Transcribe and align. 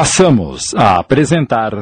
Passamos 0.00 0.74
a 0.74 0.96
apresentar. 0.98 1.74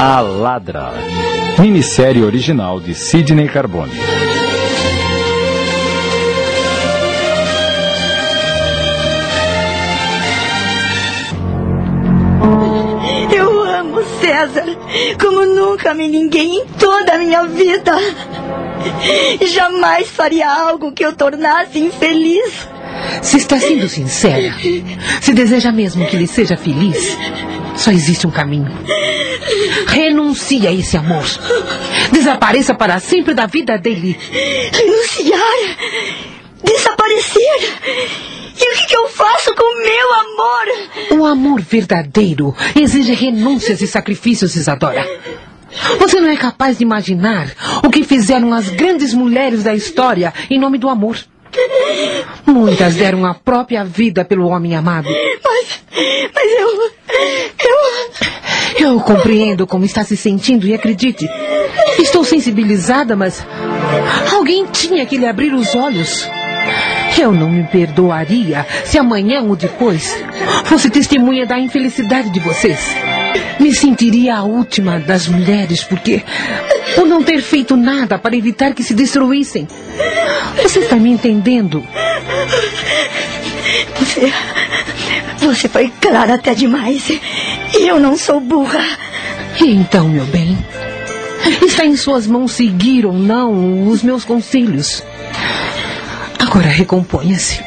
A 0.00 0.20
Ladra, 0.20 0.94
minissérie 1.60 2.24
original 2.24 2.80
de 2.80 2.92
Sidney 2.92 3.46
Carbone. 3.46 3.92
César 14.46 14.64
como 15.20 15.44
nunca 15.44 15.90
amei 15.90 16.08
ninguém 16.08 16.58
em 16.58 16.66
toda 16.78 17.14
a 17.14 17.18
minha 17.18 17.44
vida. 17.44 17.92
Jamais 19.46 20.08
faria 20.08 20.48
algo 20.48 20.92
que 20.92 21.04
eu 21.04 21.12
tornasse 21.14 21.78
infeliz. 21.78 22.68
Se 23.22 23.36
está 23.38 23.58
sendo 23.58 23.88
sincera, 23.88 24.54
se 25.20 25.32
deseja 25.32 25.72
mesmo 25.72 26.06
que 26.06 26.16
ele 26.16 26.26
seja 26.26 26.56
feliz, 26.56 27.16
só 27.76 27.90
existe 27.90 28.26
um 28.26 28.30
caminho. 28.30 28.72
Renuncie 29.86 30.66
a 30.66 30.72
esse 30.72 30.96
amor. 30.96 31.24
Desapareça 32.12 32.74
para 32.74 32.98
sempre 32.98 33.34
da 33.34 33.46
vida 33.46 33.76
dele. 33.78 34.18
Renunciar? 34.72 35.76
Desaparecer? 36.62 38.35
E 38.58 38.72
o 38.72 38.76
que, 38.76 38.86
que 38.86 38.96
eu 38.96 39.08
faço 39.08 39.54
com 39.54 39.64
o 39.64 39.82
meu 39.82 40.14
amor? 40.14 41.20
O 41.20 41.26
amor 41.26 41.60
verdadeiro 41.60 42.54
exige 42.74 43.12
renúncias 43.12 43.80
e 43.80 43.86
sacrifícios, 43.86 44.56
Isadora. 44.56 45.04
Você 45.98 46.20
não 46.20 46.30
é 46.30 46.36
capaz 46.36 46.78
de 46.78 46.84
imaginar 46.84 47.52
o 47.84 47.90
que 47.90 48.02
fizeram 48.02 48.54
as 48.54 48.68
grandes 48.70 49.12
mulheres 49.12 49.62
da 49.62 49.74
história 49.74 50.32
em 50.50 50.58
nome 50.58 50.78
do 50.78 50.88
amor. 50.88 51.18
Muitas 52.46 52.94
deram 52.94 53.24
a 53.26 53.34
própria 53.34 53.84
vida 53.84 54.24
pelo 54.24 54.48
homem 54.48 54.74
amado. 54.74 55.08
Mas, 55.44 55.80
mas 56.34 56.52
eu, 56.52 56.92
eu, 58.78 58.88
Eu 58.88 59.00
compreendo 59.00 59.66
como 59.66 59.84
está 59.84 60.04
se 60.04 60.16
sentindo 60.16 60.66
e 60.66 60.74
acredite. 60.74 61.26
Estou 61.98 62.24
sensibilizada, 62.24 63.16
mas 63.16 63.44
alguém 64.32 64.66
tinha 64.66 65.06
que 65.06 65.16
lhe 65.16 65.26
abrir 65.26 65.54
os 65.54 65.74
olhos. 65.74 66.28
Eu 67.18 67.32
não 67.32 67.50
me 67.50 67.64
perdoaria 67.64 68.66
se 68.84 68.98
amanhã 68.98 69.42
ou 69.42 69.56
depois 69.56 70.16
fosse 70.64 70.90
testemunha 70.90 71.46
da 71.46 71.58
infelicidade 71.58 72.30
de 72.30 72.40
vocês. 72.40 72.78
Me 73.58 73.74
sentiria 73.74 74.36
a 74.36 74.42
última 74.42 74.98
das 74.98 75.26
mulheres, 75.26 75.82
porque 75.82 76.22
por 76.94 77.06
não 77.06 77.22
ter 77.22 77.40
feito 77.40 77.76
nada 77.76 78.18
para 78.18 78.36
evitar 78.36 78.74
que 78.74 78.82
se 78.82 78.94
destruíssem. 78.94 79.66
Você 80.62 80.80
está 80.80 80.96
me 80.96 81.10
entendendo? 81.10 81.86
Você. 83.98 84.32
Você 85.38 85.68
foi 85.68 85.92
clara 86.00 86.34
até 86.34 86.54
demais. 86.54 87.08
E 87.08 87.88
eu 87.88 88.00
não 88.00 88.16
sou 88.16 88.40
burra. 88.40 88.84
E 89.60 89.74
então, 89.74 90.08
meu 90.08 90.24
bem? 90.26 90.56
Está 91.62 91.84
em 91.84 91.96
suas 91.96 92.26
mãos 92.26 92.52
seguir 92.52 93.06
ou 93.06 93.12
não 93.12 93.88
os 93.88 94.02
meus 94.02 94.24
conselhos. 94.24 95.02
Agora 96.56 96.70
recomponha-se. 96.70 97.62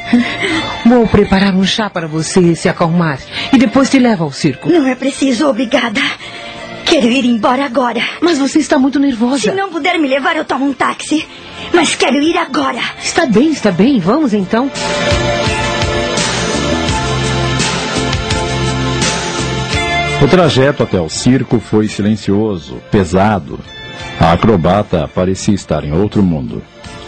Vou 0.84 1.06
preparar 1.06 1.54
um 1.54 1.64
chá 1.64 1.88
para 1.88 2.08
você 2.08 2.56
se 2.56 2.68
acalmar 2.68 3.20
e 3.52 3.56
depois 3.56 3.88
te 3.88 4.00
levo 4.00 4.24
ao 4.24 4.32
circo. 4.32 4.68
Não 4.68 4.84
é 4.84 4.96
preciso, 4.96 5.46
obrigada. 5.46 6.00
Quero 6.84 7.06
ir 7.06 7.24
embora 7.24 7.64
agora. 7.64 8.00
Mas 8.20 8.36
você 8.36 8.58
está 8.58 8.80
muito 8.80 8.98
nervosa. 8.98 9.38
Se 9.38 9.52
não 9.52 9.70
puder 9.70 9.96
me 9.96 10.08
levar, 10.08 10.34
eu 10.34 10.44
tomo 10.44 10.64
um 10.66 10.72
táxi. 10.72 11.24
Mas 11.72 11.94
quero 11.94 12.20
ir 12.20 12.36
agora. 12.36 12.80
Está 13.00 13.26
bem, 13.26 13.52
está 13.52 13.70
bem. 13.70 14.00
Vamos 14.00 14.34
então. 14.34 14.68
O 20.20 20.26
trajeto 20.26 20.82
até 20.82 21.00
o 21.00 21.08
circo 21.08 21.60
foi 21.60 21.86
silencioso, 21.86 22.82
pesado. 22.90 23.60
A 24.18 24.32
acrobata 24.32 25.08
parecia 25.14 25.54
estar 25.54 25.84
em 25.84 25.92
outro 25.92 26.24
mundo. 26.24 26.60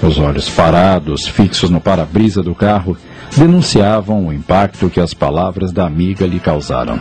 Os 0.03 0.19
olhos 0.19 0.51
parados, 0.51 1.29
fixos 1.29 1.71
no 1.71 1.81
para-brisa 1.81 2.43
do 2.43 2.57
carro, 2.57 2.97
denunciavam 3.37 4.27
o 4.27 4.33
impacto 4.33 4.91
que 4.91 5.01
as 5.01 5.15
palavras 5.15 5.73
da 5.73 5.87
amiga 5.87 6.27
lhe 6.27 6.41
causaram. 6.41 7.01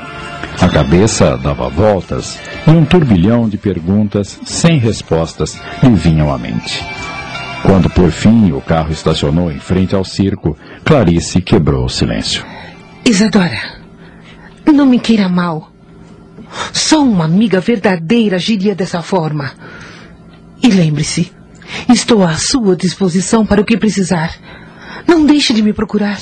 A 0.61 0.69
cabeça 0.69 1.35
dava 1.35 1.67
voltas 1.67 2.39
e 2.67 2.69
um 2.69 2.85
turbilhão 2.85 3.49
de 3.49 3.57
perguntas 3.57 4.39
sem 4.45 4.77
respostas 4.77 5.59
lhe 5.81 5.89
vinham 5.95 6.31
à 6.31 6.37
mente. 6.37 6.85
Quando 7.63 7.89
por 7.89 8.11
fim 8.11 8.51
o 8.51 8.61
carro 8.61 8.91
estacionou 8.91 9.51
em 9.51 9.59
frente 9.59 9.95
ao 9.95 10.03
circo, 10.03 10.55
Clarice 10.85 11.41
quebrou 11.41 11.85
o 11.85 11.89
silêncio. 11.89 12.45
Isadora, 13.03 13.81
não 14.71 14.85
me 14.85 14.99
queira 14.99 15.27
mal. 15.27 15.71
Só 16.71 17.01
uma 17.03 17.25
amiga 17.25 17.59
verdadeira 17.59 18.35
agiria 18.35 18.75
dessa 18.75 19.01
forma. 19.01 19.51
E 20.61 20.67
lembre-se, 20.69 21.31
estou 21.89 22.23
à 22.23 22.33
sua 22.35 22.75
disposição 22.75 23.45
para 23.45 23.61
o 23.61 23.65
que 23.65 23.77
precisar. 23.77 24.35
Não 25.07 25.25
deixe 25.25 25.53
de 25.53 25.61
me 25.61 25.73
procurar. 25.73 26.19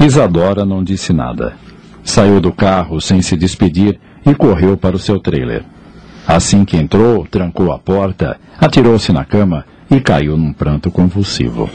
Isadora 0.00 0.64
não 0.64 0.82
disse 0.82 1.12
nada. 1.12 1.54
Saiu 2.04 2.40
do 2.40 2.52
carro 2.52 3.00
sem 3.00 3.22
se 3.22 3.36
despedir 3.36 3.98
e 4.26 4.34
correu 4.34 4.76
para 4.76 4.96
o 4.96 4.98
seu 4.98 5.20
trailer. 5.20 5.64
Assim 6.26 6.64
que 6.64 6.76
entrou, 6.76 7.26
trancou 7.26 7.72
a 7.72 7.78
porta, 7.78 8.38
atirou-se 8.58 9.12
na 9.12 9.24
cama 9.24 9.64
e 9.90 10.00
caiu 10.00 10.36
num 10.36 10.52
pranto 10.52 10.90
convulsivo. 10.90 11.68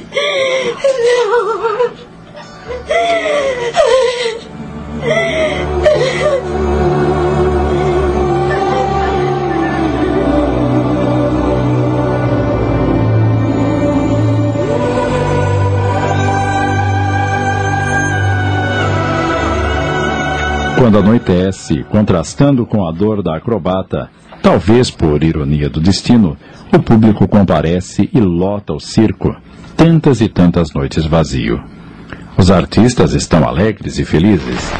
Quando 20.87 20.99
anoitece, 20.99 21.83
contrastando 21.83 22.65
com 22.65 22.87
a 22.87 22.93
dor 22.93 23.21
da 23.21 23.35
acrobata, 23.35 24.09
talvez 24.41 24.89
por 24.89 25.21
ironia 25.21 25.69
do 25.69 25.81
destino, 25.81 26.37
o 26.73 26.79
público 26.79 27.27
comparece 27.27 28.09
e 28.13 28.21
lota 28.21 28.71
o 28.71 28.79
circo, 28.79 29.35
tantas 29.75 30.21
e 30.21 30.29
tantas 30.29 30.71
noites 30.73 31.05
vazio. 31.05 31.61
Os 32.37 32.49
artistas 32.49 33.11
estão 33.11 33.45
alegres 33.45 33.99
e 33.99 34.05
felizes. 34.05 34.71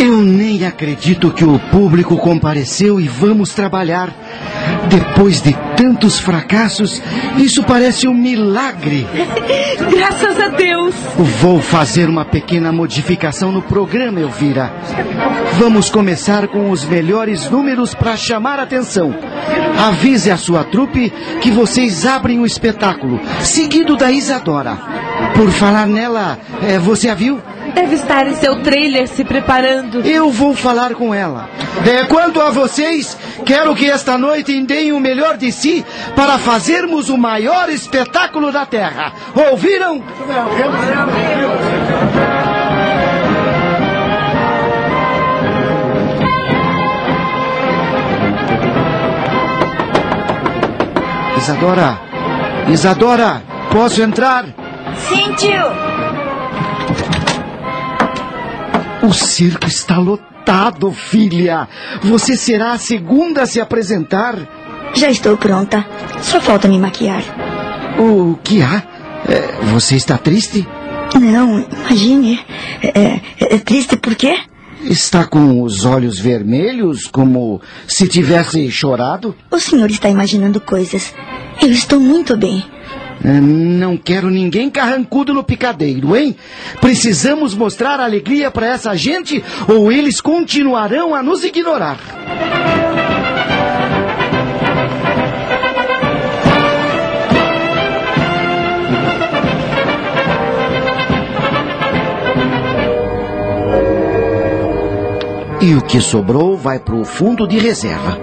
Eu 0.00 0.20
nem 0.20 0.66
acredito 0.66 1.30
que 1.30 1.44
o 1.44 1.60
público 1.60 2.16
compareceu 2.16 2.98
e 2.98 3.06
vamos 3.06 3.54
trabalhar. 3.54 4.12
Depois 4.88 5.42
de 5.42 5.54
tantos 5.76 6.18
fracassos, 6.18 7.02
isso 7.36 7.62
parece 7.62 8.08
um 8.08 8.14
milagre. 8.14 9.06
Graças 9.90 10.40
a 10.40 10.48
Deus. 10.48 10.94
Vou 11.40 11.60
fazer 11.60 12.08
uma 12.08 12.24
pequena 12.24 12.72
modificação 12.72 13.52
no 13.52 13.62
programa, 13.62 14.20
Elvira. 14.20 14.72
Vamos 15.54 15.90
começar 15.90 16.48
com 16.48 16.70
os 16.70 16.84
melhores 16.84 17.50
números 17.50 17.94
para 17.94 18.16
chamar 18.16 18.58
a 18.58 18.62
atenção. 18.62 19.14
Avise 19.78 20.30
a 20.30 20.36
sua 20.36 20.64
trupe 20.64 21.12
que 21.40 21.50
vocês 21.50 22.06
abrem 22.06 22.38
o 22.40 22.46
espetáculo, 22.46 23.20
seguido 23.40 23.96
da 23.96 24.10
Isadora. 24.10 24.78
Por 25.34 25.50
falar 25.50 25.86
nela, 25.86 26.38
eh, 26.62 26.78
você 26.78 27.08
a 27.08 27.14
viu? 27.14 27.40
Deve 27.74 27.94
estar 27.94 28.26
em 28.26 28.34
seu 28.34 28.62
trailer 28.62 29.06
se 29.06 29.24
preparando. 29.24 30.00
Eu 30.00 30.30
vou 30.30 30.54
falar 30.54 30.94
com 30.94 31.14
ela. 31.14 31.48
É, 31.86 32.04
quanto 32.04 32.40
a 32.40 32.50
vocês, 32.50 33.16
quero 33.48 33.74
que 33.74 33.86
esta 33.86 34.18
noite 34.18 34.60
deem 34.66 34.92
o 34.92 35.00
melhor 35.00 35.38
de 35.38 35.50
si 35.50 35.82
para 36.14 36.36
fazermos 36.38 37.08
o 37.08 37.16
maior 37.16 37.70
espetáculo 37.70 38.52
da 38.52 38.66
Terra. 38.66 39.10
Ouviram? 39.50 40.04
Isadora! 51.38 51.98
Isadora! 52.68 53.42
Posso 53.72 54.02
entrar? 54.02 54.44
Sim, 55.08 55.32
tio. 55.36 55.64
O 59.02 59.12
circo 59.12 59.66
está 59.66 59.96
lotado, 59.96 60.37
filha. 60.92 61.68
Você 62.02 62.36
será 62.36 62.72
a 62.72 62.78
segunda 62.78 63.42
a 63.42 63.46
se 63.46 63.60
apresentar. 63.60 64.36
Já 64.94 65.10
estou 65.10 65.36
pronta. 65.36 65.84
Só 66.22 66.40
falta 66.40 66.66
me 66.68 66.78
maquiar. 66.78 67.22
O 67.98 68.36
que 68.42 68.62
há? 68.62 68.82
É, 69.28 69.60
você 69.72 69.96
está 69.96 70.16
triste? 70.16 70.66
Não, 71.20 71.60
imagine. 71.60 72.40
É, 72.82 73.00
é- 73.00 73.20
é 73.40 73.58
triste 73.58 73.96
por 73.96 74.14
quê? 74.14 74.38
Está 74.84 75.26
com 75.26 75.62
os 75.62 75.84
olhos 75.84 76.18
vermelhos, 76.20 77.06
como 77.08 77.60
se 77.86 78.06
tivesse 78.06 78.70
chorado? 78.70 79.34
O 79.50 79.58
senhor 79.58 79.90
está 79.90 80.08
imaginando 80.08 80.60
coisas. 80.60 81.12
Eu 81.60 81.70
estou 81.70 81.98
muito 81.98 82.36
bem. 82.36 82.64
É, 83.24 83.40
não 83.40 83.96
quero 83.96 84.30
ninguém 84.30 84.70
carrancudo 84.70 85.34
no 85.34 85.42
picadeiro, 85.42 86.16
hein? 86.16 86.36
Precisamos 86.80 87.54
mostrar 87.54 88.00
alegria 88.00 88.50
para 88.50 88.66
essa 88.66 88.94
gente 88.96 89.42
ou 89.66 89.90
eles 89.90 90.20
continuarão 90.20 91.14
a 91.14 91.22
nos 91.22 91.42
ignorar. 91.42 91.98
E 105.60 105.74
o 105.74 105.82
que 105.82 106.00
sobrou 106.00 106.56
vai 106.56 106.78
para 106.78 106.94
o 106.94 107.04
fundo 107.04 107.46
de 107.46 107.58
reserva. 107.58 108.16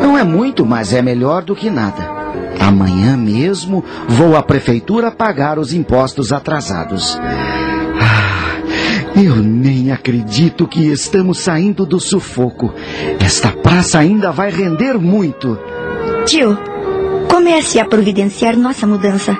Não 0.00 0.16
é 0.16 0.22
muito, 0.22 0.66
mas 0.66 0.92
é 0.92 1.00
melhor 1.00 1.42
do 1.42 1.56
que 1.56 1.70
nada. 1.70 2.21
Amanhã 2.60 3.16
mesmo 3.16 3.84
vou 4.08 4.36
à 4.36 4.42
prefeitura 4.42 5.10
pagar 5.10 5.58
os 5.58 5.72
impostos 5.72 6.32
atrasados. 6.32 7.18
Ah, 8.00 8.42
eu 9.16 9.36
nem 9.36 9.90
acredito 9.90 10.66
que 10.66 10.86
estamos 10.86 11.38
saindo 11.38 11.84
do 11.84 12.00
sufoco. 12.00 12.72
Esta 13.20 13.50
praça 13.50 13.98
ainda 13.98 14.30
vai 14.30 14.50
render 14.50 14.98
muito. 14.98 15.58
Tio, 16.24 16.56
comece 17.28 17.78
a 17.80 17.84
providenciar 17.84 18.56
nossa 18.56 18.86
mudança. 18.86 19.36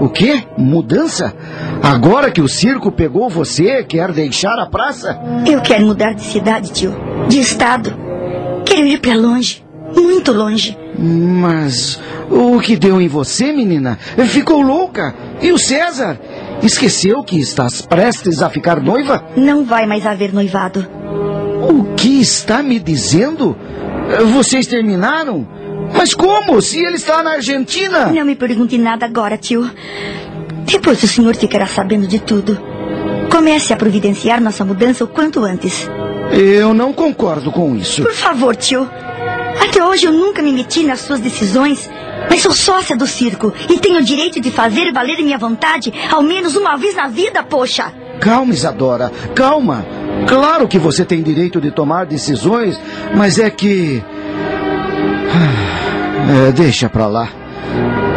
O 0.00 0.08
quê? 0.08 0.42
Mudança? 0.58 1.32
Agora 1.80 2.30
que 2.30 2.40
o 2.40 2.48
circo 2.48 2.90
pegou 2.90 3.30
você, 3.30 3.84
quer 3.84 4.10
deixar 4.10 4.58
a 4.58 4.66
praça? 4.66 5.16
Eu 5.46 5.60
quero 5.60 5.86
mudar 5.86 6.12
de 6.12 6.22
cidade, 6.22 6.72
tio. 6.72 6.92
De 7.28 7.38
estado. 7.38 7.94
Quero 8.64 8.86
ir 8.86 9.00
para 9.00 9.14
longe. 9.14 9.62
Muito 9.96 10.32
longe. 10.32 10.76
Mas 10.98 11.98
o 12.30 12.58
que 12.60 12.76
deu 12.76 13.00
em 13.00 13.08
você, 13.08 13.52
menina? 13.52 13.98
Ficou 14.28 14.62
louca? 14.62 15.14
E 15.40 15.52
o 15.52 15.58
César? 15.58 16.18
Esqueceu 16.62 17.22
que 17.22 17.38
estás 17.40 17.82
prestes 17.82 18.42
a 18.42 18.48
ficar 18.48 18.80
noiva? 18.80 19.24
Não 19.36 19.64
vai 19.64 19.86
mais 19.86 20.06
haver 20.06 20.32
noivado. 20.32 20.86
O 21.68 21.94
que 21.94 22.20
está 22.20 22.62
me 22.62 22.78
dizendo? 22.78 23.56
Vocês 24.32 24.66
terminaram? 24.66 25.46
Mas 25.94 26.14
como? 26.14 26.60
Se 26.62 26.80
ele 26.80 26.96
está 26.96 27.22
na 27.22 27.32
Argentina? 27.32 28.06
Não 28.06 28.24
me 28.24 28.34
pergunte 28.34 28.78
nada 28.78 29.06
agora, 29.06 29.36
tio. 29.36 29.68
Depois 30.64 31.02
o 31.02 31.08
senhor 31.08 31.34
ficará 31.34 31.66
sabendo 31.66 32.06
de 32.06 32.18
tudo. 32.18 32.58
Comece 33.30 33.72
a 33.72 33.76
providenciar 33.76 34.40
nossa 34.40 34.64
mudança 34.64 35.04
o 35.04 35.08
quanto 35.08 35.40
antes. 35.44 35.88
Eu 36.32 36.72
não 36.72 36.92
concordo 36.92 37.50
com 37.50 37.74
isso. 37.76 38.02
Por 38.02 38.12
favor, 38.12 38.54
tio. 38.56 38.88
Até 39.60 39.84
hoje 39.84 40.06
eu 40.06 40.12
nunca 40.12 40.42
me 40.42 40.52
meti 40.52 40.84
nas 40.84 41.00
suas 41.00 41.20
decisões. 41.20 41.90
Mas 42.28 42.42
sou 42.42 42.52
sócia 42.52 42.96
do 42.96 43.06
circo 43.06 43.52
e 43.68 43.78
tenho 43.78 43.98
o 43.98 44.04
direito 44.04 44.40
de 44.40 44.50
fazer 44.50 44.92
valer 44.92 45.18
minha 45.22 45.38
vontade 45.38 45.92
ao 46.10 46.22
menos 46.22 46.56
uma 46.56 46.76
vez 46.76 46.94
na 46.94 47.08
vida, 47.08 47.42
poxa. 47.42 47.92
Calma, 48.20 48.52
Isadora, 48.52 49.10
calma. 49.34 49.84
Claro 50.28 50.68
que 50.68 50.78
você 50.78 51.04
tem 51.04 51.22
direito 51.22 51.60
de 51.60 51.70
tomar 51.70 52.06
decisões, 52.06 52.80
mas 53.14 53.38
é 53.38 53.50
que. 53.50 54.02
É, 56.22 56.52
deixa 56.52 56.88
pra 56.88 57.08
lá. 57.08 57.28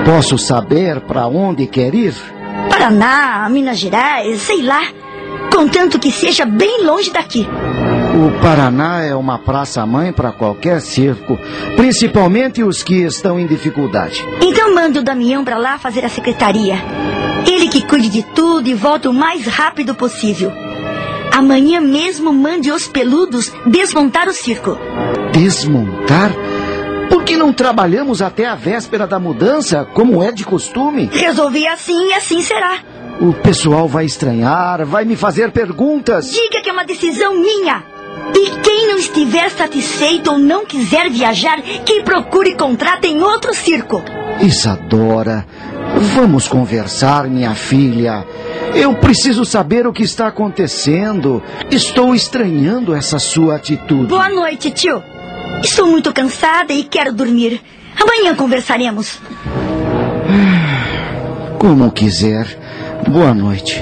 Posso 0.05 0.37
saber 0.37 1.01
para 1.01 1.25
onde 1.25 1.65
quer 1.65 1.95
ir? 1.95 2.13
Paraná, 2.69 3.49
Minas 3.49 3.79
Gerais, 3.79 4.43
sei 4.43 4.61
lá. 4.61 4.83
Contanto 5.51 5.97
que 5.97 6.11
seja 6.11 6.45
bem 6.45 6.83
longe 6.85 7.11
daqui. 7.11 7.47
O 8.15 8.31
Paraná 8.41 9.03
é 9.03 9.13
uma 9.13 9.37
praça-mãe 9.37 10.13
para 10.13 10.31
qualquer 10.31 10.79
circo, 10.79 11.37
principalmente 11.75 12.63
os 12.63 12.81
que 12.81 13.03
estão 13.03 13.37
em 13.37 13.45
dificuldade. 13.45 14.25
Então 14.41 14.73
mande 14.73 14.99
o 14.99 15.03
Damião 15.03 15.43
para 15.43 15.57
lá 15.57 15.77
fazer 15.77 16.05
a 16.05 16.07
secretaria. 16.07 16.75
Ele 17.45 17.67
que 17.67 17.85
cuide 17.85 18.07
de 18.07 18.23
tudo 18.23 18.69
e 18.69 18.73
volta 18.73 19.09
o 19.09 19.13
mais 19.13 19.45
rápido 19.45 19.93
possível. 19.93 20.49
Amanhã 21.29 21.81
mesmo 21.81 22.31
mande 22.31 22.71
os 22.71 22.87
peludos 22.87 23.51
desmontar 23.65 24.29
o 24.29 24.33
circo. 24.33 24.77
Desmontar? 25.33 26.31
Por 27.09 27.25
que 27.25 27.35
não 27.35 27.51
trabalhamos 27.51 28.21
até 28.21 28.45
a 28.45 28.55
véspera 28.55 29.05
da 29.05 29.19
mudança, 29.19 29.83
como 29.93 30.23
é 30.23 30.31
de 30.31 30.45
costume? 30.45 31.09
Resolvi 31.11 31.67
assim 31.67 32.07
e 32.07 32.13
assim 32.13 32.41
será. 32.41 32.79
O 33.19 33.33
pessoal 33.33 33.89
vai 33.89 34.05
estranhar, 34.05 34.85
vai 34.85 35.03
me 35.03 35.17
fazer 35.17 35.51
perguntas. 35.51 36.31
Diga 36.31 36.61
que 36.61 36.69
é 36.69 36.71
uma 36.73 36.85
decisão 36.85 37.35
minha. 37.35 37.94
E 38.33 38.49
quem 38.61 38.87
não 38.87 38.97
estiver 38.97 39.49
satisfeito 39.51 40.31
ou 40.31 40.37
não 40.37 40.65
quiser 40.65 41.09
viajar, 41.09 41.61
que 41.61 42.01
procure 42.01 42.55
contrato 42.55 43.05
em 43.05 43.21
outro 43.21 43.53
circo. 43.53 44.03
Isadora, 44.41 45.45
vamos 46.15 46.47
conversar, 46.47 47.27
minha 47.27 47.53
filha. 47.55 48.25
Eu 48.73 48.93
preciso 48.95 49.45
saber 49.45 49.87
o 49.87 49.93
que 49.93 50.03
está 50.03 50.27
acontecendo. 50.27 51.41
Estou 51.69 52.13
estranhando 52.13 52.93
essa 52.93 53.19
sua 53.19 53.55
atitude. 53.55 54.07
Boa 54.07 54.29
noite, 54.29 54.71
tio. 54.71 55.01
Estou 55.63 55.87
muito 55.87 56.11
cansada 56.13 56.73
e 56.73 56.83
quero 56.83 57.13
dormir. 57.13 57.61
Amanhã 57.99 58.35
conversaremos. 58.35 59.19
Como 61.57 61.91
quiser. 61.91 62.45
Boa 63.07 63.33
noite. 63.33 63.81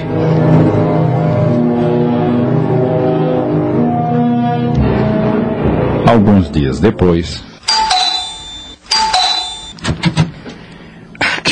Alguns 6.14 6.52
dias 6.52 6.80
depois. 6.80 7.44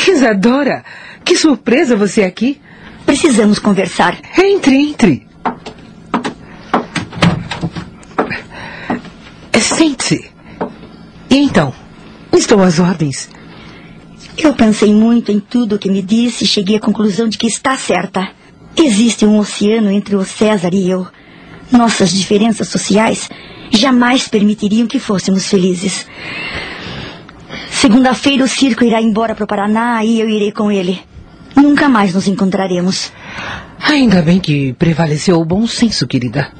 Isadora, 0.08 0.84
que 1.24 1.34
surpresa 1.36 1.96
você 1.96 2.22
aqui. 2.22 2.60
Precisamos 3.04 3.58
conversar. 3.58 4.16
Entre, 4.38 4.76
entre. 4.76 5.26
Sente-se. 9.60 10.30
E 11.28 11.38
então? 11.38 11.74
Estou 12.32 12.62
às 12.62 12.78
ordens. 12.78 13.28
Eu 14.38 14.54
pensei 14.54 14.94
muito 14.94 15.32
em 15.32 15.40
tudo 15.40 15.74
o 15.74 15.78
que 15.78 15.90
me 15.90 16.02
disse 16.02 16.44
e 16.44 16.46
cheguei 16.46 16.76
à 16.76 16.80
conclusão 16.80 17.28
de 17.28 17.36
que 17.36 17.48
está 17.48 17.76
certa. 17.76 18.28
Existe 18.76 19.26
um 19.26 19.38
oceano 19.38 19.90
entre 19.90 20.14
o 20.14 20.24
César 20.24 20.70
e 20.72 20.88
eu. 20.88 21.04
Nossas 21.72 22.12
diferenças 22.12 22.68
sociais 22.68 23.28
jamais 23.78 24.28
permitiriam 24.28 24.86
que 24.86 24.98
fôssemos 24.98 25.46
felizes. 25.46 26.06
Segunda-feira 27.70 28.44
o 28.44 28.48
circo 28.48 28.84
irá 28.84 29.00
embora 29.00 29.34
para 29.34 29.44
o 29.44 29.48
Paraná 29.48 30.04
e 30.04 30.20
eu 30.20 30.28
irei 30.28 30.52
com 30.52 30.70
ele. 30.70 31.00
Nunca 31.56 31.88
mais 31.88 32.14
nos 32.14 32.28
encontraremos. 32.28 33.12
Ainda 33.80 34.22
bem 34.22 34.38
que 34.38 34.72
prevaleceu 34.74 35.38
o 35.38 35.44
bom 35.44 35.66
senso, 35.66 36.06
querida. 36.06 36.52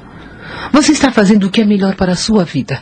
Você 0.71 0.91
está 0.91 1.11
fazendo 1.11 1.47
o 1.47 1.49
que 1.49 1.61
é 1.61 1.65
melhor 1.65 1.95
para 1.95 2.13
a 2.13 2.17
sua 2.17 2.43
vida. 2.43 2.81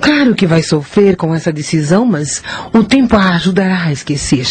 Claro 0.00 0.34
que 0.34 0.46
vai 0.46 0.62
sofrer 0.62 1.16
com 1.16 1.34
essa 1.34 1.52
decisão, 1.52 2.04
mas 2.04 2.42
o 2.72 2.84
tempo 2.84 3.16
a 3.16 3.30
ajudará 3.30 3.84
a 3.84 3.92
esquecer. 3.92 4.46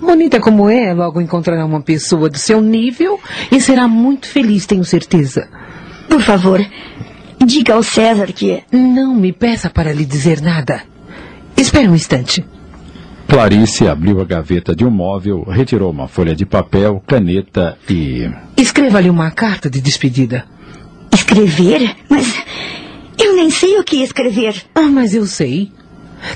Bonita 0.00 0.40
como 0.40 0.70
é, 0.70 0.94
logo 0.94 1.20
encontrará 1.20 1.64
uma 1.64 1.82
pessoa 1.82 2.30
do 2.30 2.38
seu 2.38 2.60
nível 2.60 3.20
e 3.52 3.60
será 3.60 3.86
muito 3.86 4.26
feliz, 4.26 4.64
tenho 4.64 4.84
certeza. 4.84 5.46
Por 6.08 6.22
favor, 6.22 6.60
diga 7.50 7.74
ao 7.74 7.82
César 7.82 8.32
que. 8.32 8.62
Não 8.70 9.14
me 9.14 9.32
peça 9.32 9.68
para 9.68 9.92
lhe 9.92 10.04
dizer 10.04 10.40
nada. 10.40 10.82
Espere 11.56 11.88
um 11.88 11.94
instante. 11.94 12.44
Clarice 13.26 13.86
abriu 13.86 14.20
a 14.20 14.24
gaveta 14.24 14.74
de 14.74 14.84
um 14.84 14.90
móvel, 14.90 15.44
retirou 15.44 15.90
uma 15.90 16.08
folha 16.08 16.34
de 16.34 16.46
papel, 16.46 17.02
caneta 17.06 17.76
e. 17.88 18.30
Escreva-lhe 18.56 19.10
uma 19.10 19.30
carta 19.30 19.68
de 19.68 19.80
despedida. 19.80 20.44
Escrever? 21.12 21.96
Mas 22.08 22.34
eu 23.18 23.34
nem 23.34 23.50
sei 23.50 23.78
o 23.78 23.84
que 23.84 24.02
escrever. 24.02 24.54
Ah, 24.74 24.88
mas 24.88 25.12
eu 25.12 25.26
sei. 25.26 25.72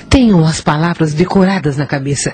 Tenho 0.09 0.43
as 0.43 0.61
palavras 0.61 1.13
decoradas 1.13 1.77
na 1.77 1.85
cabeça. 1.85 2.33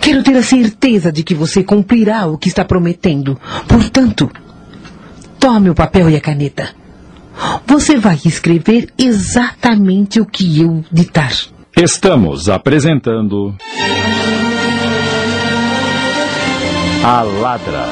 Quero 0.00 0.22
ter 0.22 0.36
a 0.36 0.42
certeza 0.42 1.10
de 1.10 1.22
que 1.22 1.34
você 1.34 1.64
cumprirá 1.64 2.26
o 2.26 2.36
que 2.36 2.48
está 2.48 2.64
prometendo. 2.64 3.40
Portanto, 3.66 4.30
tome 5.38 5.70
o 5.70 5.74
papel 5.74 6.10
e 6.10 6.16
a 6.16 6.20
caneta. 6.20 6.80
Você 7.66 7.96
vai 7.96 8.18
escrever 8.24 8.88
exatamente 8.98 10.20
o 10.20 10.26
que 10.26 10.60
eu 10.60 10.84
ditar. 10.90 11.32
Estamos 11.76 12.48
apresentando. 12.48 13.54
A 17.02 17.22
Ladra. 17.22 17.86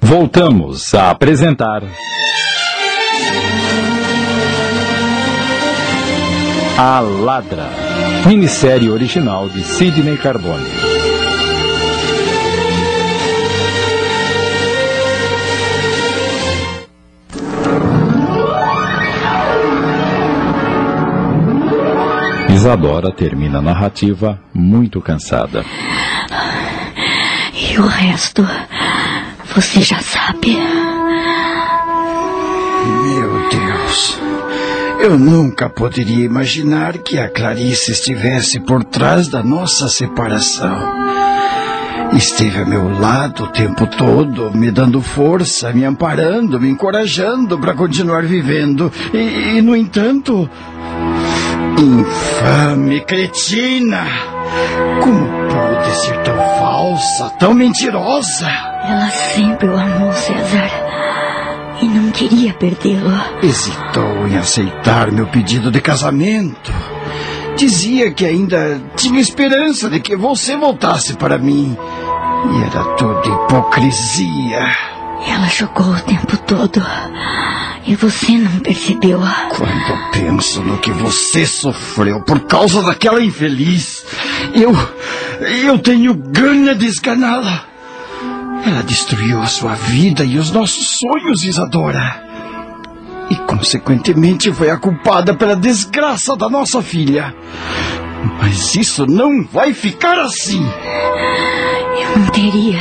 Voltamos 0.00 0.94
a 0.94 1.10
apresentar. 1.10 1.82
A 6.76 7.00
Ladra. 7.00 7.70
Minissérie 8.26 8.90
original 8.90 9.48
de 9.48 9.62
Sidney 9.62 10.16
Carbone. 10.16 10.91
Isadora 22.62 23.10
termina 23.10 23.58
a 23.58 23.60
narrativa 23.60 24.38
muito 24.54 25.00
cansada. 25.00 25.64
E 27.52 27.76
o 27.76 27.84
resto, 27.84 28.46
você 29.52 29.80
já 29.82 29.98
sabe. 29.98 30.56
Meu 33.04 33.48
Deus. 33.50 34.16
Eu 35.00 35.18
nunca 35.18 35.68
poderia 35.68 36.24
imaginar 36.24 36.98
que 36.98 37.18
a 37.18 37.28
Clarice 37.28 37.90
estivesse 37.90 38.60
por 38.60 38.84
trás 38.84 39.26
da 39.26 39.42
nossa 39.42 39.88
separação. 39.88 41.02
Esteve 42.12 42.60
ao 42.60 42.66
meu 42.66 42.96
lado 43.00 43.44
o 43.44 43.48
tempo 43.48 43.88
todo, 43.88 44.56
me 44.56 44.70
dando 44.70 45.00
força, 45.00 45.72
me 45.72 45.84
amparando, 45.84 46.60
me 46.60 46.68
encorajando 46.68 47.58
para 47.58 47.74
continuar 47.74 48.22
vivendo. 48.22 48.92
E, 49.12 49.56
e, 49.56 49.62
no 49.62 49.74
entanto. 49.74 50.48
Infame, 51.78 53.00
cretina! 53.00 54.04
Como 55.02 55.26
pode 55.48 55.96
ser 55.96 56.22
tão 56.22 56.36
falsa, 56.36 57.30
tão 57.38 57.54
mentirosa? 57.54 58.48
Ela 58.84 59.10
sempre 59.10 59.68
o 59.68 59.76
amou, 59.76 60.12
César. 60.12 60.70
E 61.80 61.86
não 61.86 62.10
queria 62.10 62.52
perdê-lo. 62.54 63.10
Hesitou 63.42 64.28
em 64.28 64.36
aceitar 64.36 65.10
meu 65.10 65.26
pedido 65.26 65.70
de 65.70 65.80
casamento. 65.80 66.72
Dizia 67.56 68.12
que 68.12 68.24
ainda 68.24 68.80
tinha 68.96 69.20
esperança 69.20 69.90
de 69.90 70.00
que 70.00 70.16
você 70.16 70.56
voltasse 70.56 71.14
para 71.16 71.38
mim. 71.38 71.76
E 72.50 72.62
era 72.64 72.84
tudo 72.96 73.28
hipocrisia. 73.28 74.70
Ela 75.26 75.48
jogou 75.48 75.86
o 75.86 76.00
tempo 76.00 76.36
todo. 76.38 76.84
E 77.84 77.96
você 77.96 78.38
não 78.38 78.60
percebeu. 78.60 79.20
Quando 79.50 80.10
penso 80.12 80.62
no 80.62 80.78
que 80.78 80.90
você 80.92 81.44
sofreu 81.44 82.22
por 82.22 82.40
causa 82.40 82.82
daquela 82.82 83.22
infeliz, 83.22 84.04
eu. 84.54 84.72
Eu 85.64 85.78
tenho 85.78 86.14
gana 86.14 86.74
de 86.74 86.86
esganá-la. 86.86 87.64
Ela 88.64 88.82
destruiu 88.82 89.40
a 89.40 89.46
sua 89.46 89.74
vida 89.74 90.24
e 90.24 90.38
os 90.38 90.52
nossos 90.52 90.98
sonhos, 90.98 91.42
Isadora. 91.42 92.22
E, 93.28 93.34
consequentemente, 93.34 94.52
foi 94.52 94.70
a 94.70 94.76
culpada 94.76 95.34
pela 95.34 95.56
desgraça 95.56 96.36
da 96.36 96.48
nossa 96.48 96.80
filha. 96.80 97.34
Mas 98.40 98.76
isso 98.76 99.04
não 99.06 99.44
vai 99.44 99.74
ficar 99.74 100.20
assim. 100.20 100.64
Eu 102.00 102.18
não 102.18 102.26
teria. 102.28 102.78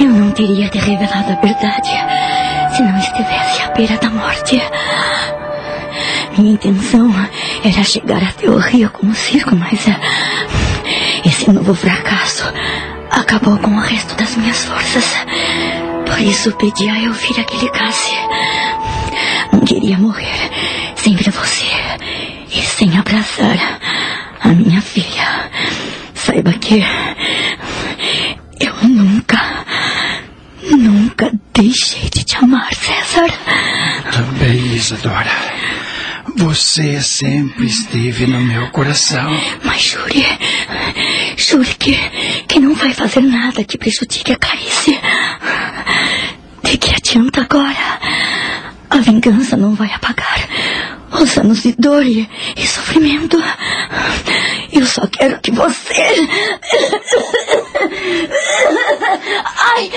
Eu 0.00 0.08
não 0.08 0.30
teria 0.32 0.68
te 0.68 0.78
revelado 0.78 1.32
a 1.32 1.40
verdade 1.40 2.07
se 2.78 2.82
não 2.84 2.96
estivesse 2.96 3.62
à 3.62 3.70
beira 3.72 3.96
da 3.96 4.08
morte. 4.08 4.62
Minha 6.36 6.52
intenção 6.52 7.12
era 7.64 7.82
chegar 7.82 8.22
até 8.22 8.48
o 8.48 8.56
rio 8.56 8.88
com 8.90 9.08
o 9.08 9.14
circo, 9.14 9.56
mas 9.56 9.88
eh, 9.88 9.98
esse 11.24 11.50
novo 11.50 11.74
fracasso 11.74 12.44
acabou 13.10 13.58
com 13.58 13.72
o 13.72 13.80
resto 13.80 14.14
das 14.14 14.36
minhas 14.36 14.64
forças. 14.64 15.04
Por 16.06 16.20
isso 16.20 16.52
pedi 16.52 16.88
a 16.88 17.00
Elvira 17.00 17.42
que 17.42 17.56
ligasse. 17.56 18.14
Não 19.52 19.60
queria 19.62 19.98
morrer 19.98 20.48
sem 20.94 21.16
ver 21.16 21.32
você 21.32 21.66
e 22.48 22.62
sem 22.62 22.96
abraçar 22.96 23.58
a 24.40 24.48
minha 24.50 24.80
filha. 24.80 25.50
Saiba 26.14 26.52
que 26.52 26.84
eu 28.60 28.88
nunca 28.88 29.57
deixei 31.62 32.08
de 32.08 32.22
te 32.22 32.36
amar, 32.36 32.72
César. 32.72 33.26
Também, 34.12 34.74
Isadora. 34.74 35.30
Você 36.36 37.00
sempre 37.00 37.66
esteve 37.66 38.26
no 38.26 38.40
meu 38.40 38.70
coração. 38.70 39.28
Mas 39.64 39.82
jure, 39.82 40.24
jure 41.36 41.74
que, 41.74 41.96
que 42.46 42.60
não 42.60 42.74
vai 42.74 42.92
fazer 42.92 43.22
nada 43.22 43.64
que 43.64 43.76
prejudique 43.76 44.32
a 44.32 44.36
Clarice. 44.36 45.00
De 46.62 46.78
que 46.78 46.94
adianta 46.94 47.40
agora? 47.40 47.98
A 48.90 48.98
vingança 48.98 49.56
não 49.56 49.74
vai 49.74 49.92
apagar 49.92 50.48
os 51.10 51.36
anos 51.38 51.62
de 51.62 51.72
dor 51.72 52.04
e, 52.06 52.28
e 52.56 52.66
sofrimento. 52.66 53.42
Eu 54.72 54.86
só 54.86 55.06
quero 55.06 55.40
que 55.40 55.50
você. 55.50 56.28
Ai, 59.60 59.90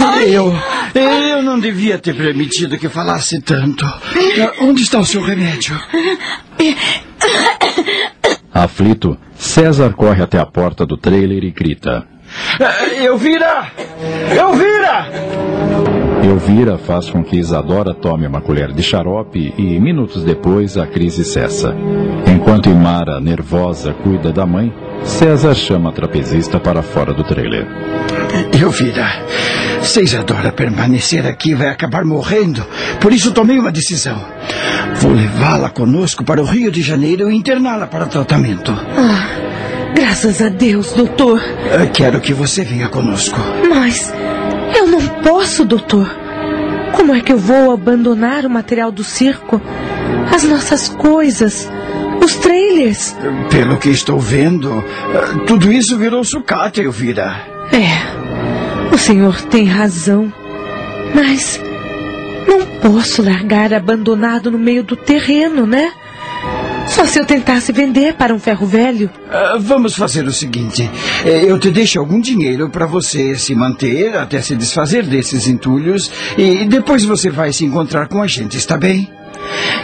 ai. 0.00 0.36
Eu, 0.36 0.52
eu 0.94 1.42
não 1.42 1.58
devia 1.58 1.98
ter 1.98 2.14
permitido 2.14 2.78
que 2.78 2.88
falasse 2.88 3.40
tanto. 3.40 3.84
Onde 4.60 4.82
está 4.82 4.98
o 4.98 5.04
seu 5.04 5.20
remédio? 5.22 5.78
Aflito, 8.52 9.18
César 9.36 9.92
corre 9.92 10.22
até 10.22 10.38
a 10.38 10.46
porta 10.46 10.86
do 10.86 10.96
trailer 10.96 11.44
e 11.44 11.50
grita: 11.50 12.06
Elvira! 13.04 13.72
Elvira! 14.36 15.06
Elvira 16.22 16.78
faz 16.78 17.08
com 17.08 17.22
que 17.22 17.36
Isadora 17.36 17.94
tome 17.94 18.26
uma 18.26 18.40
colher 18.40 18.72
de 18.72 18.82
xarope 18.82 19.54
e, 19.56 19.78
minutos 19.78 20.24
depois, 20.24 20.76
a 20.76 20.86
crise 20.86 21.24
cessa. 21.24 21.74
Enquanto 22.26 22.68
Imara, 22.68 23.20
nervosa, 23.20 23.92
cuida 23.92 24.32
da 24.32 24.44
mãe, 24.44 24.72
César 25.04 25.54
chama 25.54 25.90
a 25.90 25.92
trapezista 25.92 26.58
para 26.58 26.82
fora 26.82 27.12
do 27.12 27.22
trailer. 27.22 27.66
Elvira, 28.60 29.22
se 29.82 30.02
Isadora 30.02 30.50
permanecer 30.50 31.26
aqui, 31.26 31.54
vai 31.54 31.68
acabar 31.68 32.04
morrendo. 32.04 32.66
Por 33.00 33.12
isso 33.12 33.32
tomei 33.32 33.58
uma 33.58 33.70
decisão. 33.70 34.20
Vou 34.96 35.12
levá-la 35.12 35.70
conosco 35.70 36.24
para 36.24 36.42
o 36.42 36.44
Rio 36.44 36.70
de 36.72 36.82
Janeiro 36.82 37.30
e 37.30 37.36
interná-la 37.36 37.86
para 37.86 38.06
tratamento. 38.06 38.72
Ah, 38.72 39.26
graças 39.96 40.42
a 40.42 40.48
Deus, 40.50 40.92
doutor. 40.92 41.42
Eu 41.80 41.90
quero 41.90 42.20
que 42.20 42.34
você 42.34 42.62
venha 42.62 42.88
conosco. 42.88 43.38
Mas 43.68 44.12
eu 44.76 44.86
não 44.86 45.00
posso, 45.22 45.64
doutor. 45.64 46.06
Como 46.92 47.14
é 47.14 47.20
que 47.20 47.32
eu 47.32 47.38
vou 47.38 47.72
abandonar 47.72 48.44
o 48.44 48.50
material 48.50 48.92
do 48.92 49.02
circo? 49.02 49.60
As 50.34 50.44
nossas 50.44 50.88
coisas, 50.88 51.68
os 52.22 52.34
trailers. 52.36 53.16
Pelo 53.50 53.78
que 53.78 53.88
estou 53.88 54.20
vendo, 54.20 54.84
tudo 55.46 55.72
isso 55.72 55.96
virou 55.96 56.22
sucata, 56.22 56.80
Elvira. 56.80 57.40
É, 57.72 58.94
o 58.94 58.98
senhor 58.98 59.40
tem 59.42 59.64
razão. 59.64 60.32
Mas 61.14 61.60
não 62.46 62.66
posso 62.80 63.22
largar 63.22 63.72
abandonado 63.72 64.50
no 64.50 64.58
meio 64.58 64.84
do 64.84 64.94
terreno, 64.94 65.66
né? 65.66 65.90
Só 66.86 67.04
se 67.04 67.18
eu 67.18 67.26
tentasse 67.26 67.72
vender 67.72 68.14
para 68.14 68.34
um 68.34 68.38
ferro 68.38 68.66
velho. 68.66 69.10
Uh, 69.26 69.60
vamos 69.60 69.94
fazer 69.94 70.26
o 70.26 70.32
seguinte: 70.32 70.88
eu 71.24 71.58
te 71.58 71.70
deixo 71.70 71.98
algum 71.98 72.20
dinheiro 72.20 72.70
para 72.70 72.86
você 72.86 73.36
se 73.36 73.54
manter 73.54 74.16
até 74.16 74.40
se 74.40 74.54
desfazer 74.54 75.04
desses 75.04 75.48
entulhos 75.48 76.10
e 76.38 76.64
depois 76.64 77.04
você 77.04 77.28
vai 77.30 77.52
se 77.52 77.64
encontrar 77.64 78.08
com 78.08 78.22
a 78.22 78.26
gente, 78.26 78.56
está 78.56 78.76
bem? 78.76 79.10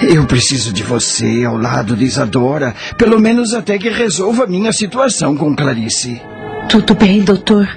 Eu 0.03 0.25
preciso 0.27 0.73
de 0.73 0.83
você 0.83 1.45
ao 1.45 1.57
lado 1.57 1.97
de 1.97 2.05
Isadora, 2.05 2.75
pelo 2.97 3.21
menos 3.21 3.55
até 3.55 3.79
que 3.79 3.89
resolva 3.89 4.45
a 4.45 4.47
minha 4.47 4.73
situação 4.73 5.37
com 5.37 5.55
Clarice. 5.55 6.21
Tudo 6.69 6.95
bem, 6.95 7.21
doutor. 7.21 7.69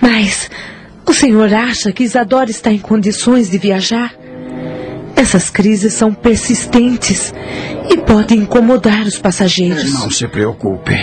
Mas 0.00 0.50
o 1.06 1.12
senhor 1.12 1.52
acha 1.54 1.92
que 1.92 2.04
Isadora 2.04 2.50
está 2.50 2.70
em 2.72 2.78
condições 2.78 3.50
de 3.50 3.58
viajar? 3.58 4.12
Essas 5.16 5.48
crises 5.48 5.94
são 5.94 6.12
persistentes 6.12 7.32
e 7.90 7.96
podem 7.96 8.40
incomodar 8.40 9.06
os 9.06 9.18
passageiros. 9.18 9.92
Não 9.94 10.10
se 10.10 10.28
preocupe. 10.28 10.94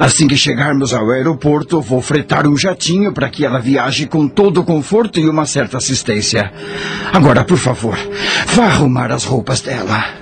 Assim 0.00 0.26
que 0.26 0.36
chegarmos 0.36 0.92
ao 0.92 1.08
aeroporto, 1.10 1.80
vou 1.80 2.02
fretar 2.02 2.46
um 2.46 2.56
jatinho 2.56 3.12
para 3.12 3.30
que 3.30 3.46
ela 3.46 3.60
viaje 3.60 4.06
com 4.06 4.28
todo 4.28 4.60
o 4.60 4.64
conforto 4.64 5.20
e 5.20 5.28
uma 5.28 5.46
certa 5.46 5.78
assistência. 5.78 6.52
Agora, 7.12 7.44
por 7.44 7.58
favor, 7.58 7.96
vá 8.48 8.64
arrumar 8.64 9.12
as 9.12 9.24
roupas 9.24 9.60
dela. 9.60 10.21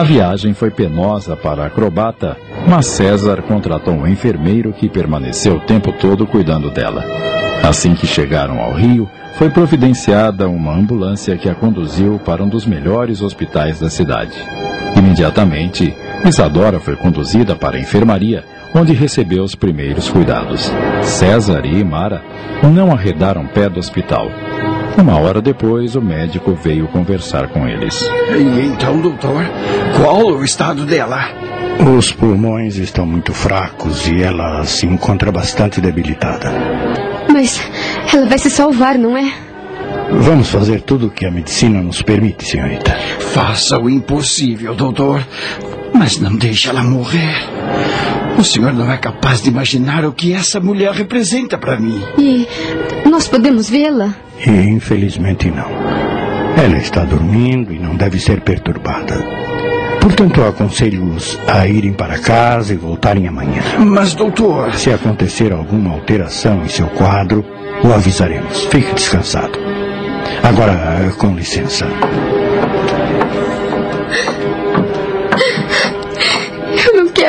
A 0.00 0.02
viagem 0.02 0.54
foi 0.54 0.70
penosa 0.70 1.36
para 1.36 1.62
a 1.62 1.66
acrobata, 1.66 2.34
mas 2.66 2.86
César 2.86 3.42
contratou 3.42 3.92
um 3.92 4.06
enfermeiro 4.06 4.72
que 4.72 4.88
permaneceu 4.88 5.56
o 5.56 5.60
tempo 5.60 5.92
todo 5.92 6.26
cuidando 6.26 6.70
dela. 6.70 7.04
Assim 7.62 7.94
que 7.94 8.06
chegaram 8.06 8.58
ao 8.58 8.72
Rio, 8.72 9.06
foi 9.34 9.50
providenciada 9.50 10.48
uma 10.48 10.74
ambulância 10.74 11.36
que 11.36 11.50
a 11.50 11.54
conduziu 11.54 12.18
para 12.18 12.42
um 12.42 12.48
dos 12.48 12.64
melhores 12.64 13.20
hospitais 13.20 13.78
da 13.78 13.90
cidade. 13.90 14.32
Imediatamente, 14.96 15.94
Isadora 16.24 16.80
foi 16.80 16.96
conduzida 16.96 17.54
para 17.54 17.76
a 17.76 17.80
enfermaria, 17.80 18.42
onde 18.74 18.94
recebeu 18.94 19.44
os 19.44 19.54
primeiros 19.54 20.08
cuidados. 20.08 20.72
César 21.02 21.66
e 21.66 21.84
Mara 21.84 22.22
não 22.62 22.90
arredaram 22.90 23.46
pé 23.46 23.68
do 23.68 23.78
hospital. 23.78 24.30
Uma 25.00 25.18
hora 25.18 25.40
depois, 25.40 25.96
o 25.96 26.02
médico 26.02 26.54
veio 26.54 26.86
conversar 26.88 27.48
com 27.48 27.66
eles. 27.66 28.06
E 28.36 28.66
então, 28.66 29.00
doutor, 29.00 29.46
qual 29.96 30.26
o 30.26 30.44
estado 30.44 30.84
dela? 30.84 31.18
Os 31.96 32.12
pulmões 32.12 32.76
estão 32.76 33.06
muito 33.06 33.32
fracos 33.32 34.06
e 34.06 34.22
ela 34.22 34.62
se 34.64 34.86
encontra 34.86 35.32
bastante 35.32 35.80
debilitada. 35.80 36.52
Mas 37.32 37.62
ela 38.12 38.26
vai 38.26 38.36
se 38.36 38.50
salvar, 38.50 38.98
não 38.98 39.16
é? 39.16 39.32
Vamos 40.12 40.50
fazer 40.50 40.82
tudo 40.82 41.06
o 41.06 41.10
que 41.10 41.24
a 41.24 41.30
medicina 41.30 41.80
nos 41.80 42.02
permite, 42.02 42.44
senhorita. 42.44 42.94
Faça 43.20 43.78
o 43.80 43.88
impossível, 43.88 44.74
doutor. 44.74 45.24
Mas 45.92 46.18
não 46.18 46.36
deixe 46.36 46.68
ela 46.68 46.82
morrer. 46.82 47.34
O 48.38 48.44
senhor 48.44 48.72
não 48.72 48.90
é 48.90 48.96
capaz 48.96 49.42
de 49.42 49.50
imaginar 49.50 50.04
o 50.04 50.12
que 50.12 50.32
essa 50.32 50.60
mulher 50.60 50.92
representa 50.92 51.58
para 51.58 51.78
mim. 51.78 52.02
E 52.18 52.46
nós 53.08 53.28
podemos 53.28 53.68
vê-la? 53.68 54.14
E 54.46 54.50
infelizmente 54.50 55.50
não. 55.50 55.68
Ela 56.56 56.78
está 56.78 57.04
dormindo 57.04 57.72
e 57.72 57.78
não 57.78 57.96
deve 57.96 58.18
ser 58.18 58.40
perturbada. 58.40 59.14
Portanto, 60.00 60.42
aconselho-os 60.42 61.38
a 61.46 61.66
irem 61.66 61.92
para 61.92 62.18
casa 62.18 62.72
e 62.72 62.76
voltarem 62.76 63.28
amanhã. 63.28 63.62
Mas, 63.78 64.14
doutor. 64.14 64.74
Se 64.74 64.90
acontecer 64.90 65.52
alguma 65.52 65.92
alteração 65.92 66.62
em 66.64 66.68
seu 66.68 66.86
quadro, 66.88 67.44
o 67.84 67.92
avisaremos. 67.92 68.64
Fique 68.66 68.94
descansado. 68.94 69.58
Agora, 70.42 71.12
com 71.18 71.34
licença. 71.34 71.86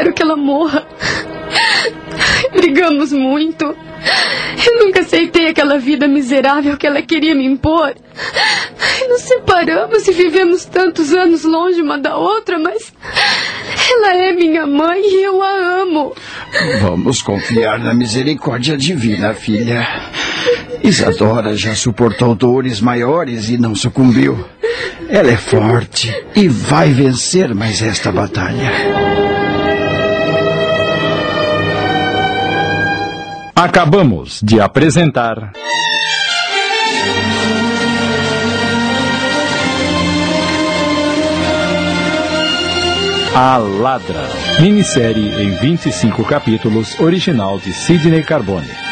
Quero 0.01 0.13
que 0.13 0.23
ela 0.23 0.35
morra. 0.35 0.83
Brigamos 2.55 3.13
muito. 3.13 3.65
Eu 4.65 4.79
nunca 4.79 5.01
aceitei 5.01 5.49
aquela 5.49 5.77
vida 5.77 6.07
miserável 6.07 6.75
que 6.75 6.87
ela 6.87 7.03
queria 7.03 7.35
me 7.35 7.45
impor. 7.45 7.93
Nos 9.07 9.21
separamos 9.21 10.07
e 10.07 10.11
vivemos 10.11 10.65
tantos 10.65 11.13
anos 11.13 11.43
longe 11.43 11.83
uma 11.83 11.99
da 11.99 12.17
outra, 12.17 12.57
mas 12.57 12.91
ela 13.91 14.15
é 14.15 14.33
minha 14.33 14.65
mãe 14.65 15.01
e 15.03 15.23
eu 15.23 15.39
a 15.39 15.81
amo. 15.81 16.15
Vamos 16.81 17.21
confiar 17.21 17.77
na 17.77 17.93
misericórdia 17.93 18.75
divina, 18.75 19.35
filha. 19.35 19.87
Isadora 20.83 21.55
já 21.55 21.75
suportou 21.75 22.33
dores 22.33 22.81
maiores 22.81 23.49
e 23.49 23.57
não 23.59 23.75
sucumbiu. 23.75 24.43
Ela 25.07 25.29
é 25.29 25.37
forte 25.37 26.11
e 26.35 26.47
vai 26.47 26.89
vencer 26.89 27.53
mais 27.53 27.83
esta 27.83 28.11
batalha. 28.11 29.30
Acabamos 33.63 34.41
de 34.41 34.59
apresentar. 34.59 35.53
A 43.35 43.57
Ladra, 43.59 44.27
minissérie 44.59 45.43
em 45.43 45.51
25 45.57 46.23
capítulos, 46.23 46.99
original 46.99 47.59
de 47.59 47.71
Sidney 47.71 48.23
Carbone. 48.23 48.90